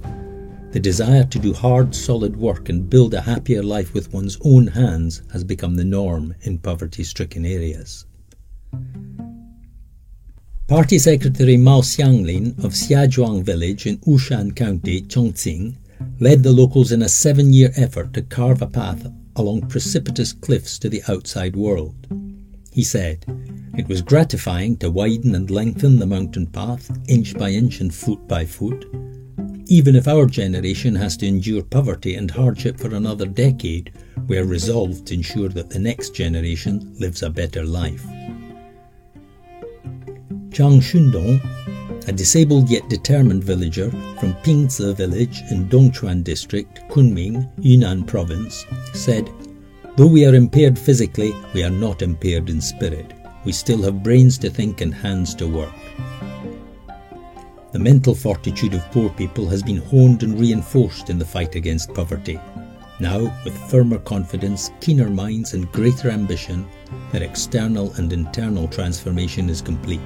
The 0.70 0.80
desire 0.80 1.24
to 1.24 1.38
do 1.38 1.52
hard, 1.52 1.94
solid 1.94 2.34
work 2.34 2.70
and 2.70 2.88
build 2.88 3.12
a 3.12 3.20
happier 3.20 3.62
life 3.62 3.92
with 3.92 4.10
one's 4.10 4.38
own 4.42 4.68
hands 4.68 5.20
has 5.32 5.44
become 5.44 5.76
the 5.76 5.84
norm 5.84 6.34
in 6.40 6.56
poverty 6.58 7.04
stricken 7.04 7.44
areas. 7.44 8.06
Party 10.66 10.98
Secretary 10.98 11.58
Mao 11.58 11.82
Xianglin 11.82 12.64
of 12.64 12.72
Xiazhuang 12.72 13.42
village 13.42 13.84
in 13.84 13.98
Wushan 13.98 14.56
County, 14.56 15.02
Chongqing, 15.02 15.76
led 16.20 16.42
the 16.42 16.52
locals 16.52 16.90
in 16.90 17.02
a 17.02 17.08
seven 17.08 17.52
year 17.52 17.70
effort 17.76 18.14
to 18.14 18.22
carve 18.22 18.62
a 18.62 18.66
path 18.66 19.06
along 19.36 19.68
precipitous 19.68 20.32
cliffs 20.32 20.78
to 20.78 20.88
the 20.88 21.02
outside 21.08 21.54
world. 21.54 22.06
He 22.72 22.82
said, 22.82 23.24
It 23.76 23.88
was 23.88 24.02
gratifying 24.02 24.76
to 24.78 24.90
widen 24.90 25.34
and 25.34 25.50
lengthen 25.50 25.98
the 25.98 26.06
mountain 26.06 26.46
path 26.46 26.90
inch 27.08 27.36
by 27.38 27.50
inch 27.50 27.80
and 27.80 27.94
foot 27.94 28.26
by 28.28 28.44
foot. 28.44 28.84
Even 29.68 29.96
if 29.96 30.06
our 30.06 30.26
generation 30.26 30.94
has 30.94 31.16
to 31.16 31.26
endure 31.26 31.62
poverty 31.62 32.14
and 32.14 32.30
hardship 32.30 32.78
for 32.78 32.94
another 32.94 33.26
decade, 33.26 33.92
we 34.28 34.38
are 34.38 34.44
resolved 34.44 35.06
to 35.06 35.14
ensure 35.14 35.48
that 35.48 35.70
the 35.70 35.78
next 35.78 36.14
generation 36.14 36.94
lives 36.98 37.22
a 37.22 37.30
better 37.30 37.64
life. 37.64 38.04
Zhang 40.50 40.80
Shundong, 40.80 41.40
a 42.06 42.12
disabled 42.12 42.70
yet 42.70 42.88
determined 42.88 43.42
villager 43.42 43.90
from 44.20 44.34
Pingzi 44.44 44.94
village 44.94 45.42
in 45.50 45.68
Dongchuan 45.68 46.22
district, 46.22 46.80
Kunming, 46.88 47.50
Yunnan 47.58 48.04
province, 48.04 48.64
said, 48.92 49.28
Though 49.96 50.06
we 50.06 50.24
are 50.24 50.34
impaired 50.34 50.78
physically, 50.78 51.34
we 51.52 51.64
are 51.64 51.70
not 51.70 52.02
impaired 52.02 52.48
in 52.48 52.60
spirit. 52.60 53.12
We 53.44 53.52
still 53.52 53.82
have 53.82 54.02
brains 54.02 54.38
to 54.38 54.50
think 54.50 54.80
and 54.82 54.94
hands 54.94 55.34
to 55.36 55.48
work. 55.48 55.72
The 57.72 57.78
mental 57.78 58.14
fortitude 58.14 58.74
of 58.74 58.90
poor 58.92 59.10
people 59.10 59.48
has 59.48 59.62
been 59.62 59.78
honed 59.78 60.22
and 60.22 60.38
reinforced 60.38 61.10
in 61.10 61.18
the 61.18 61.24
fight 61.24 61.56
against 61.56 61.92
poverty. 61.92 62.38
Now, 63.00 63.34
with 63.44 63.70
firmer 63.70 63.98
confidence, 63.98 64.70
keener 64.80 65.10
minds, 65.10 65.54
and 65.54 65.70
greater 65.72 66.10
ambition, 66.10 66.66
their 67.12 67.22
external 67.22 67.92
and 67.94 68.12
internal 68.12 68.68
transformation 68.68 69.50
is 69.50 69.60
complete. 69.60 70.00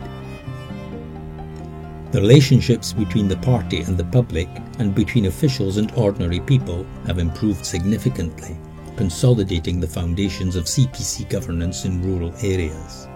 The 2.13 2.21
relationships 2.21 2.93
between 2.93 3.29
the 3.29 3.37
party 3.37 3.81
and 3.83 3.97
the 3.97 4.05
public, 4.05 4.49
and 4.79 4.95
between 4.95 5.27
officials 5.27 5.77
and 5.77 5.93
ordinary 5.93 6.41
people, 6.41 6.85
have 7.07 7.19
improved 7.19 7.65
significantly 7.65 8.57
consolidating 9.01 9.81
the 9.81 9.87
foundations 9.87 10.57
of 10.57 10.67
CPC 10.67 11.27
governance 11.31 11.87
in 11.87 12.03
rural 12.03 12.35
areas. 12.43 13.09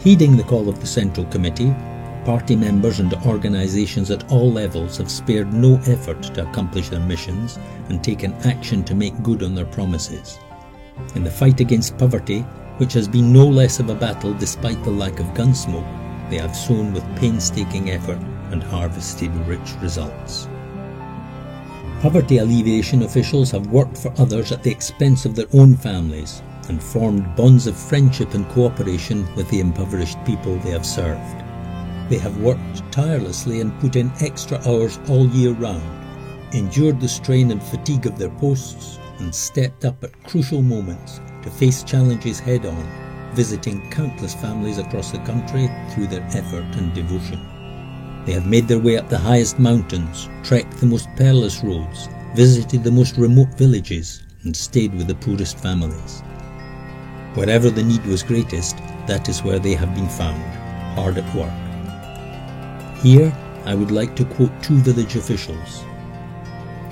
Heeding 0.00 0.36
the 0.36 0.44
call 0.44 0.68
of 0.68 0.78
the 0.78 0.86
Central 0.86 1.24
Committee, 1.26 1.74
party 2.26 2.54
members 2.54 3.00
and 3.00 3.14
organisations 3.26 4.10
at 4.10 4.30
all 4.30 4.52
levels 4.52 4.98
have 4.98 5.10
spared 5.10 5.54
no 5.54 5.76
effort 5.86 6.22
to 6.22 6.46
accomplish 6.46 6.90
their 6.90 7.00
missions 7.00 7.58
and 7.88 8.04
taken 8.04 8.34
action 8.44 8.84
to 8.84 8.94
make 8.94 9.22
good 9.22 9.42
on 9.42 9.54
their 9.54 9.64
promises. 9.64 10.38
In 11.14 11.24
the 11.24 11.30
fight 11.30 11.60
against 11.60 11.96
poverty, 11.96 12.40
which 12.76 12.92
has 12.92 13.08
been 13.08 13.32
no 13.32 13.46
less 13.46 13.80
of 13.80 13.88
a 13.88 13.94
battle 13.94 14.34
despite 14.34 14.84
the 14.84 14.90
lack 14.90 15.18
of 15.18 15.26
gunsmoke, 15.28 16.03
they 16.30 16.38
have 16.38 16.56
sown 16.56 16.92
with 16.92 17.16
painstaking 17.16 17.90
effort 17.90 18.18
and 18.50 18.62
harvested 18.62 19.30
rich 19.46 19.74
results. 19.80 20.48
Poverty 22.00 22.38
alleviation 22.38 23.02
officials 23.02 23.50
have 23.50 23.68
worked 23.68 23.96
for 23.96 24.12
others 24.18 24.52
at 24.52 24.62
the 24.62 24.70
expense 24.70 25.24
of 25.24 25.34
their 25.34 25.46
own 25.54 25.74
families 25.76 26.42
and 26.68 26.82
formed 26.82 27.34
bonds 27.36 27.66
of 27.66 27.76
friendship 27.76 28.34
and 28.34 28.48
cooperation 28.50 29.26
with 29.36 29.48
the 29.50 29.60
impoverished 29.60 30.22
people 30.24 30.56
they 30.58 30.70
have 30.70 30.86
served. 30.86 31.44
They 32.10 32.18
have 32.18 32.40
worked 32.40 32.92
tirelessly 32.92 33.60
and 33.60 33.78
put 33.80 33.96
in 33.96 34.12
extra 34.20 34.58
hours 34.68 34.98
all 35.08 35.26
year 35.28 35.52
round, 35.52 35.82
endured 36.54 37.00
the 37.00 37.08
strain 37.08 37.50
and 37.50 37.62
fatigue 37.62 38.06
of 38.06 38.18
their 38.18 38.30
posts, 38.30 38.98
and 39.18 39.34
stepped 39.34 39.84
up 39.84 40.02
at 40.04 40.24
crucial 40.24 40.60
moments 40.60 41.20
to 41.42 41.50
face 41.50 41.82
challenges 41.82 42.40
head 42.40 42.66
on, 42.66 43.03
visiting 43.34 43.90
countless 43.90 44.34
families 44.34 44.78
across 44.78 45.10
the 45.10 45.18
country 45.18 45.68
through 45.90 46.06
their 46.06 46.24
effort 46.32 46.64
and 46.76 46.94
devotion. 46.94 47.40
They 48.24 48.32
have 48.32 48.46
made 48.46 48.68
their 48.68 48.78
way 48.78 48.96
up 48.96 49.08
the 49.08 49.18
highest 49.18 49.58
mountains, 49.58 50.28
trekked 50.42 50.78
the 50.78 50.86
most 50.86 51.08
perilous 51.16 51.62
roads, 51.62 52.08
visited 52.34 52.82
the 52.82 52.90
most 52.90 53.16
remote 53.16 53.50
villages, 53.58 54.22
and 54.44 54.56
stayed 54.56 54.94
with 54.94 55.08
the 55.08 55.14
poorest 55.14 55.58
families. 55.58 56.22
Wherever 57.34 57.70
the 57.70 57.82
need 57.82 58.04
was 58.06 58.22
greatest, 58.22 58.76
that 59.06 59.28
is 59.28 59.42
where 59.42 59.58
they 59.58 59.74
have 59.74 59.94
been 59.94 60.08
found, 60.08 60.42
hard 60.94 61.18
at 61.18 61.34
work. 61.34 61.52
Here, 63.02 63.32
I 63.66 63.74
would 63.74 63.90
like 63.90 64.14
to 64.16 64.24
quote 64.24 64.62
two 64.62 64.76
village 64.76 65.16
officials. 65.16 65.84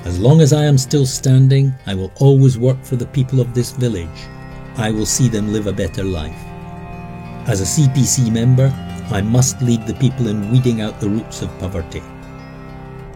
As 0.04 0.18
long 0.18 0.40
as 0.40 0.52
I 0.52 0.64
am 0.64 0.76
still 0.76 1.06
standing, 1.06 1.72
I 1.86 1.94
will 1.94 2.12
always 2.16 2.58
work 2.58 2.82
for 2.84 2.96
the 2.96 3.06
people 3.06 3.40
of 3.40 3.54
this 3.54 3.70
village. 3.70 4.08
I 4.76 4.90
will 4.90 5.06
see 5.06 5.28
them 5.28 5.52
live 5.52 5.66
a 5.66 5.72
better 5.72 6.02
life. 6.02 6.42
As 7.46 7.60
a 7.60 7.64
CPC 7.64 8.32
member, 8.32 8.72
I 9.10 9.20
must 9.20 9.60
lead 9.60 9.86
the 9.86 9.94
people 9.94 10.28
in 10.28 10.50
weeding 10.50 10.80
out 10.80 10.98
the 10.98 11.10
roots 11.10 11.42
of 11.42 11.58
poverty. 11.58 12.02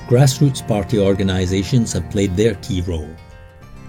Grassroots 0.06 0.66
party 0.66 0.98
organisations 0.98 1.92
have 1.94 2.10
played 2.10 2.36
their 2.36 2.54
key 2.56 2.82
role. 2.82 3.08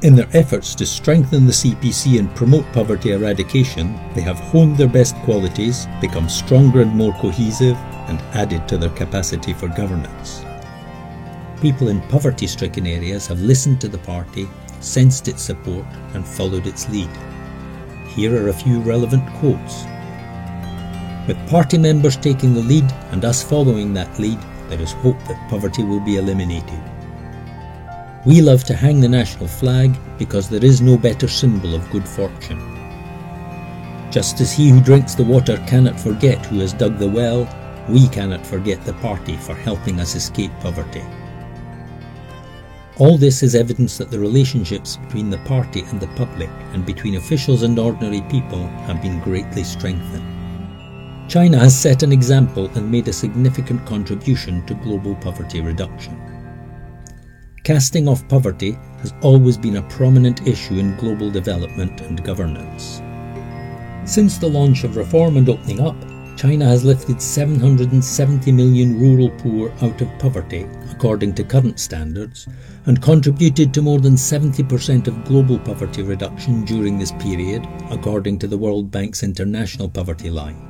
In 0.03 0.15
their 0.15 0.29
efforts 0.33 0.75
to 0.75 0.85
strengthen 0.85 1.45
the 1.45 1.51
CPC 1.51 2.19
and 2.19 2.33
promote 2.35 2.71
poverty 2.71 3.11
eradication, 3.11 3.99
they 4.13 4.21
have 4.21 4.39
honed 4.39 4.77
their 4.77 4.87
best 4.87 5.15
qualities, 5.23 5.87
become 5.99 6.29
stronger 6.29 6.81
and 6.81 6.91
more 6.91 7.13
cohesive, 7.13 7.75
and 8.07 8.19
added 8.33 8.67
to 8.67 8.77
their 8.77 8.91
capacity 8.91 9.53
for 9.53 9.67
governance. 9.67 10.45
People 11.61 11.89
in 11.89 11.99
poverty 12.09 12.47
stricken 12.47 12.87
areas 12.87 13.27
have 13.27 13.41
listened 13.41 13.81
to 13.81 13.87
the 13.87 13.97
party, 13.99 14.47
sensed 14.79 15.27
its 15.27 15.41
support, 15.41 15.85
and 16.13 16.25
followed 16.25 16.67
its 16.67 16.87
lead. 16.89 17.09
Here 18.17 18.35
are 18.35 18.49
a 18.49 18.53
few 18.53 18.79
relevant 18.79 19.31
quotes. 19.35 19.85
With 21.27 21.37
party 21.47 21.77
members 21.77 22.17
taking 22.17 22.55
the 22.55 22.63
lead 22.63 22.91
and 23.11 23.23
us 23.23 23.43
following 23.43 23.93
that 23.93 24.17
lead, 24.17 24.39
there 24.69 24.81
is 24.81 24.91
hope 24.91 25.19
that 25.27 25.49
poverty 25.51 25.83
will 25.83 25.99
be 25.99 26.15
eliminated. 26.15 26.81
We 28.25 28.41
love 28.41 28.63
to 28.63 28.73
hang 28.73 29.01
the 29.01 29.07
national 29.07 29.47
flag 29.47 29.95
because 30.17 30.49
there 30.49 30.65
is 30.65 30.81
no 30.81 30.97
better 30.97 31.27
symbol 31.27 31.75
of 31.75 31.91
good 31.91 32.07
fortune. 32.07 32.59
Just 34.09 34.41
as 34.41 34.51
he 34.51 34.69
who 34.69 34.81
drinks 34.81 35.13
the 35.13 35.23
water 35.23 35.63
cannot 35.67 35.99
forget 35.99 36.43
who 36.47 36.57
has 36.57 36.73
dug 36.73 36.97
the 36.97 37.07
well, 37.07 37.47
we 37.87 38.07
cannot 38.07 38.47
forget 38.47 38.83
the 38.83 38.93
party 38.93 39.37
for 39.37 39.53
helping 39.53 39.99
us 39.99 40.15
escape 40.15 40.51
poverty. 40.59 41.03
All 42.99 43.15
this 43.15 43.43
is 43.43 43.53
evidence 43.53 43.95
that 43.99 44.09
the 44.09 44.17
relationships 44.17 44.97
between 44.97 45.29
the 45.29 45.37
party 45.39 45.81
and 45.81 45.99
the 45.99 46.07
public 46.15 46.49
and 46.73 46.83
between 46.83 47.17
officials 47.17 47.61
and 47.61 47.77
ordinary 47.77 48.21
people 48.21 48.65
have 48.87 49.03
been 49.03 49.19
greatly 49.19 49.63
strengthened. 49.63 50.25
China 51.29 51.59
has 51.59 51.79
set 51.79 52.01
an 52.01 52.11
example 52.11 52.71
and 52.73 52.89
made 52.89 53.07
a 53.07 53.13
significant 53.13 53.85
contribution 53.85 54.65
to 54.65 54.73
global 54.73 55.13
poverty 55.17 55.61
reduction. 55.61 56.19
Casting 57.63 58.07
off 58.07 58.27
poverty 58.29 58.71
has 59.01 59.13
always 59.21 59.57
been 59.57 59.77
a 59.77 59.89
prominent 59.89 60.47
issue 60.47 60.79
in 60.79 60.97
global 60.97 61.29
development 61.29 62.01
and 62.01 62.23
governance. 62.23 63.03
Since 64.11 64.39
the 64.39 64.49
launch 64.49 64.83
of 64.83 64.95
reform 64.95 65.37
and 65.37 65.47
opening 65.49 65.81
up, 65.81 65.97
China 66.37 66.65
has 66.65 66.85
lifted 66.85 67.19
770 67.19 68.51
million 68.51 68.99
rural 68.99 69.31
poor 69.39 69.71
out 69.81 69.99
of 70.01 70.19
poverty, 70.19 70.67
according 70.91 71.33
to 71.33 71.43
current 71.43 71.79
standards, 71.79 72.47
and 72.85 73.01
contributed 73.01 73.73
to 73.73 73.81
more 73.81 73.99
than 73.99 74.13
70% 74.13 75.07
of 75.07 75.25
global 75.25 75.57
poverty 75.57 76.03
reduction 76.03 76.63
during 76.63 76.99
this 76.99 77.11
period, 77.13 77.67
according 77.89 78.37
to 78.37 78.47
the 78.47 78.57
World 78.57 78.91
Bank's 78.91 79.23
International 79.23 79.89
Poverty 79.89 80.29
Line. 80.29 80.63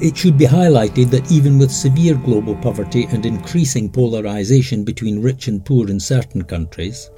It 0.00 0.16
should 0.16 0.38
be 0.38 0.46
highlighted 0.46 1.10
that 1.10 1.30
even 1.30 1.58
with 1.58 1.70
severe 1.70 2.14
global 2.14 2.56
poverty 2.56 3.04
and 3.10 3.26
increasing 3.26 3.90
polarization 3.90 4.82
between 4.82 5.20
rich 5.20 5.48
and 5.48 5.62
poor 5.62 5.90
in 5.90 6.00
certain 6.00 6.42
countries, 6.42 7.10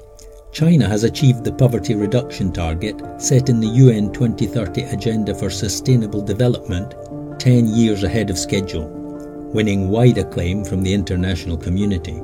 China 0.51 0.85
has 0.85 1.05
achieved 1.05 1.45
the 1.45 1.53
poverty 1.53 1.95
reduction 1.95 2.51
target 2.51 3.01
set 3.21 3.47
in 3.47 3.61
the 3.61 3.67
UN 3.67 4.11
2030 4.11 4.81
Agenda 4.81 5.33
for 5.33 5.49
Sustainable 5.49 6.21
Development 6.21 6.93
10 7.41 7.69
years 7.69 8.03
ahead 8.03 8.29
of 8.29 8.37
schedule, 8.37 8.87
winning 9.51 9.89
wide 9.89 10.19
acclaim 10.19 10.63
from 10.63 10.83
the 10.83 10.93
international 10.93 11.57
community. 11.57 12.21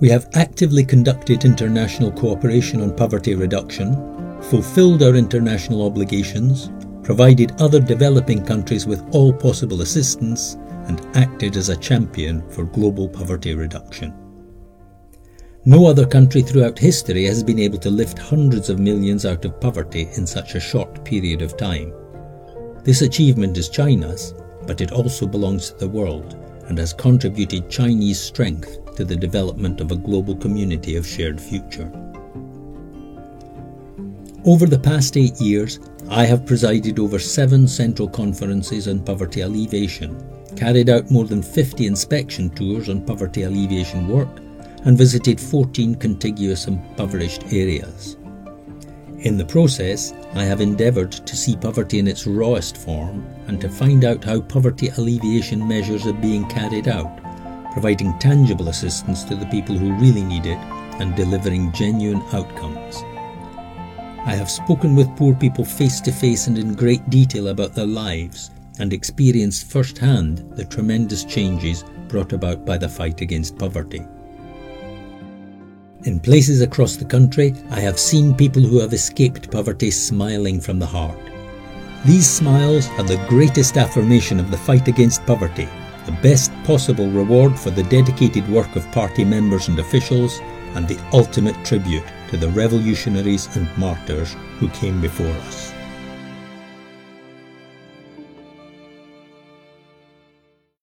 We 0.00 0.08
have 0.08 0.28
actively 0.34 0.84
conducted 0.84 1.44
international 1.44 2.10
cooperation 2.10 2.82
on 2.82 2.96
poverty 2.96 3.36
reduction, 3.36 3.94
fulfilled 4.42 5.04
our 5.04 5.14
international 5.14 5.86
obligations, 5.86 6.72
provided 7.04 7.52
other 7.60 7.78
developing 7.78 8.44
countries 8.44 8.84
with 8.84 9.06
all 9.14 9.32
possible 9.32 9.82
assistance, 9.82 10.54
and 10.88 11.06
acted 11.16 11.56
as 11.56 11.68
a 11.68 11.76
champion 11.76 12.42
for 12.50 12.64
global 12.64 13.08
poverty 13.08 13.54
reduction. 13.54 14.12
No 15.64 15.86
other 15.86 16.04
country 16.04 16.42
throughout 16.42 16.80
history 16.80 17.22
has 17.26 17.44
been 17.44 17.60
able 17.60 17.78
to 17.78 17.90
lift 17.90 18.18
hundreds 18.18 18.70
of 18.70 18.80
millions 18.80 19.24
out 19.24 19.44
of 19.44 19.60
poverty 19.60 20.08
in 20.16 20.26
such 20.26 20.56
a 20.56 20.60
short 20.60 21.04
period 21.04 21.42
of 21.42 21.56
time. 21.56 21.92
This 22.86 23.02
achievement 23.02 23.58
is 23.58 23.68
China's, 23.68 24.32
but 24.64 24.80
it 24.80 24.92
also 24.92 25.26
belongs 25.26 25.70
to 25.70 25.76
the 25.76 25.88
world 25.88 26.36
and 26.68 26.78
has 26.78 26.92
contributed 26.92 27.68
Chinese 27.68 28.20
strength 28.20 28.94
to 28.94 29.04
the 29.04 29.16
development 29.16 29.80
of 29.80 29.90
a 29.90 29.96
global 29.96 30.36
community 30.36 30.94
of 30.94 31.04
shared 31.04 31.40
future. 31.40 31.90
Over 34.44 34.66
the 34.66 34.78
past 34.78 35.16
eight 35.16 35.40
years, 35.40 35.80
I 36.08 36.26
have 36.26 36.46
presided 36.46 37.00
over 37.00 37.18
seven 37.18 37.66
central 37.66 38.06
conferences 38.06 38.86
on 38.86 39.00
poverty 39.00 39.40
alleviation, 39.40 40.24
carried 40.54 40.88
out 40.88 41.10
more 41.10 41.24
than 41.24 41.42
50 41.42 41.88
inspection 41.88 42.50
tours 42.50 42.88
on 42.88 43.04
poverty 43.04 43.42
alleviation 43.42 44.06
work, 44.06 44.28
and 44.84 44.96
visited 44.96 45.40
14 45.40 45.96
contiguous 45.96 46.68
impoverished 46.68 47.52
areas. 47.52 48.16
In 49.20 49.38
the 49.38 49.46
process, 49.46 50.12
I 50.34 50.44
have 50.44 50.60
endeavoured 50.60 51.10
to 51.10 51.36
see 51.36 51.56
poverty 51.56 51.98
in 51.98 52.06
its 52.06 52.26
rawest 52.26 52.76
form 52.76 53.26
and 53.46 53.58
to 53.62 53.68
find 53.68 54.04
out 54.04 54.22
how 54.22 54.40
poverty 54.40 54.88
alleviation 54.88 55.66
measures 55.66 56.06
are 56.06 56.12
being 56.12 56.46
carried 56.48 56.86
out, 56.86 57.22
providing 57.72 58.18
tangible 58.18 58.68
assistance 58.68 59.24
to 59.24 59.34
the 59.34 59.46
people 59.46 59.76
who 59.76 59.94
really 59.94 60.22
need 60.22 60.44
it 60.44 60.58
and 61.00 61.16
delivering 61.16 61.72
genuine 61.72 62.22
outcomes. 62.32 63.02
I 64.26 64.34
have 64.34 64.50
spoken 64.50 64.94
with 64.94 65.16
poor 65.16 65.34
people 65.34 65.64
face 65.64 66.00
to 66.02 66.12
face 66.12 66.46
and 66.46 66.58
in 66.58 66.74
great 66.74 67.08
detail 67.08 67.48
about 67.48 67.74
their 67.74 67.86
lives 67.86 68.50
and 68.78 68.92
experienced 68.92 69.70
firsthand 69.70 70.38
the 70.56 70.64
tremendous 70.64 71.24
changes 71.24 71.84
brought 72.08 72.34
about 72.34 72.66
by 72.66 72.76
the 72.76 72.88
fight 72.88 73.22
against 73.22 73.58
poverty. 73.58 74.02
In 76.06 76.20
places 76.20 76.60
across 76.60 76.94
the 76.94 77.04
country, 77.04 77.52
I 77.68 77.80
have 77.80 77.98
seen 77.98 78.32
people 78.32 78.62
who 78.62 78.78
have 78.78 78.92
escaped 78.92 79.50
poverty 79.50 79.90
smiling 79.90 80.60
from 80.60 80.78
the 80.78 80.86
heart. 80.86 81.18
These 82.04 82.30
smiles 82.30 82.88
are 82.90 83.02
the 83.02 83.20
greatest 83.28 83.76
affirmation 83.76 84.38
of 84.38 84.52
the 84.52 84.56
fight 84.56 84.86
against 84.86 85.26
poverty, 85.26 85.68
the 86.04 86.16
best 86.22 86.52
possible 86.62 87.10
reward 87.10 87.58
for 87.58 87.70
the 87.70 87.82
dedicated 87.82 88.48
work 88.48 88.76
of 88.76 88.88
party 88.92 89.24
members 89.24 89.66
and 89.66 89.80
officials, 89.80 90.38
and 90.76 90.86
the 90.86 91.00
ultimate 91.12 91.56
tribute 91.64 92.06
to 92.30 92.36
the 92.36 92.50
revolutionaries 92.50 93.48
and 93.56 93.66
martyrs 93.76 94.36
who 94.60 94.68
came 94.68 95.00
before 95.00 95.36
us. 95.48 95.75